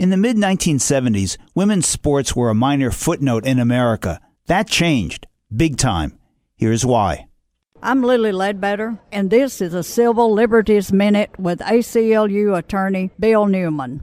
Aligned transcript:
In 0.00 0.08
the 0.08 0.16
mid 0.16 0.38
1970s, 0.38 1.36
women's 1.54 1.86
sports 1.86 2.34
were 2.34 2.48
a 2.48 2.54
minor 2.54 2.90
footnote 2.90 3.44
in 3.44 3.58
America. 3.58 4.18
That 4.46 4.66
changed, 4.66 5.26
big 5.54 5.76
time. 5.76 6.18
Here's 6.56 6.86
why. 6.86 7.26
I'm 7.82 8.02
Lily 8.02 8.32
Ledbetter, 8.32 8.98
and 9.12 9.28
this 9.28 9.60
is 9.60 9.74
a 9.74 9.82
Civil 9.82 10.32
Liberties 10.32 10.90
Minute 10.90 11.38
with 11.38 11.58
ACLU 11.58 12.56
attorney 12.56 13.10
Bill 13.20 13.44
Newman. 13.44 14.02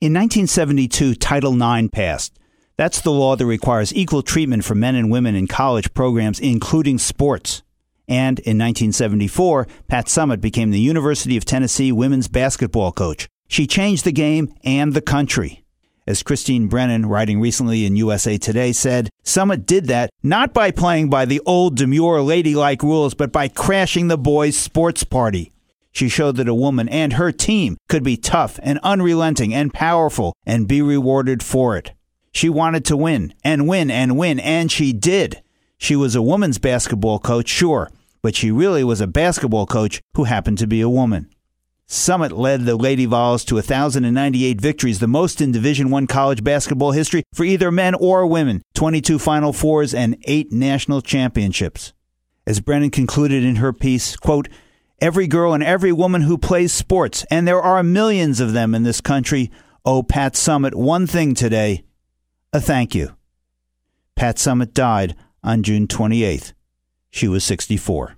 In 0.00 0.12
1972, 0.12 1.14
Title 1.14 1.54
IX 1.54 1.88
passed. 1.92 2.36
That's 2.76 3.00
the 3.00 3.12
law 3.12 3.36
that 3.36 3.46
requires 3.46 3.94
equal 3.94 4.22
treatment 4.22 4.64
for 4.64 4.74
men 4.74 4.96
and 4.96 5.08
women 5.08 5.36
in 5.36 5.46
college 5.46 5.94
programs, 5.94 6.40
including 6.40 6.98
sports. 6.98 7.62
And 8.08 8.40
in 8.40 8.58
1974, 8.58 9.68
Pat 9.86 10.06
Summitt 10.06 10.40
became 10.40 10.72
the 10.72 10.80
University 10.80 11.36
of 11.36 11.44
Tennessee 11.44 11.92
women's 11.92 12.26
basketball 12.26 12.90
coach. 12.90 13.28
She 13.48 13.66
changed 13.66 14.04
the 14.04 14.12
game 14.12 14.54
and 14.62 14.92
the 14.92 15.00
country. 15.00 15.64
As 16.06 16.22
Christine 16.22 16.68
Brennan, 16.68 17.06
writing 17.06 17.40
recently 17.40 17.84
in 17.84 17.96
USA 17.96 18.38
Today, 18.38 18.72
said, 18.72 19.10
Summitt 19.24 19.66
did 19.66 19.86
that 19.88 20.10
not 20.22 20.54
by 20.54 20.70
playing 20.70 21.10
by 21.10 21.24
the 21.24 21.40
old 21.44 21.76
demure 21.76 22.22
ladylike 22.22 22.82
rules, 22.82 23.14
but 23.14 23.32
by 23.32 23.48
crashing 23.48 24.08
the 24.08 24.16
boys' 24.16 24.56
sports 24.56 25.04
party. 25.04 25.52
She 25.92 26.08
showed 26.08 26.36
that 26.36 26.48
a 26.48 26.54
woman 26.54 26.88
and 26.88 27.14
her 27.14 27.32
team 27.32 27.76
could 27.88 28.04
be 28.04 28.16
tough 28.16 28.60
and 28.62 28.78
unrelenting 28.82 29.52
and 29.52 29.72
powerful 29.74 30.34
and 30.46 30.68
be 30.68 30.80
rewarded 30.80 31.42
for 31.42 31.76
it. 31.76 31.92
She 32.32 32.48
wanted 32.48 32.84
to 32.86 32.96
win 32.96 33.34
and 33.42 33.66
win 33.66 33.90
and 33.90 34.16
win, 34.16 34.38
and 34.38 34.70
she 34.70 34.92
did. 34.92 35.42
She 35.76 35.96
was 35.96 36.14
a 36.14 36.22
woman's 36.22 36.58
basketball 36.58 37.18
coach, 37.18 37.48
sure, 37.48 37.90
but 38.22 38.36
she 38.36 38.50
really 38.50 38.84
was 38.84 39.00
a 39.00 39.06
basketball 39.06 39.66
coach 39.66 40.00
who 40.14 40.24
happened 40.24 40.58
to 40.58 40.66
be 40.66 40.80
a 40.80 40.88
woman. 40.88 41.28
Summitt 41.88 42.36
led 42.36 42.66
the 42.66 42.76
Lady 42.76 43.06
Vols 43.06 43.44
to 43.46 43.54
1,098 43.54 44.60
victories, 44.60 44.98
the 44.98 45.08
most 45.08 45.40
in 45.40 45.52
Division 45.52 45.92
I 45.92 46.04
college 46.04 46.44
basketball 46.44 46.92
history 46.92 47.22
for 47.32 47.44
either 47.44 47.70
men 47.70 47.94
or 47.94 48.26
women, 48.26 48.62
22 48.74 49.18
Final 49.18 49.54
Fours, 49.54 49.94
and 49.94 50.16
eight 50.26 50.52
national 50.52 51.00
championships. 51.00 51.94
As 52.46 52.60
Brennan 52.60 52.90
concluded 52.90 53.42
in 53.42 53.56
her 53.56 53.72
piece, 53.72 54.16
quote, 54.16 54.48
Every 55.00 55.26
girl 55.26 55.54
and 55.54 55.62
every 55.62 55.92
woman 55.92 56.22
who 56.22 56.36
plays 56.36 56.72
sports, 56.72 57.24
and 57.30 57.48
there 57.48 57.62
are 57.62 57.82
millions 57.82 58.40
of 58.40 58.52
them 58.52 58.74
in 58.74 58.82
this 58.82 59.00
country, 59.00 59.50
owe 59.84 60.02
Pat 60.02 60.34
Summitt 60.34 60.74
one 60.74 61.06
thing 61.06 61.34
today 61.34 61.84
a 62.52 62.60
thank 62.60 62.94
you. 62.94 63.16
Pat 64.14 64.36
Summitt 64.36 64.74
died 64.74 65.14
on 65.42 65.62
June 65.62 65.86
28th. 65.86 66.52
She 67.10 67.28
was 67.28 67.44
64. 67.44 68.17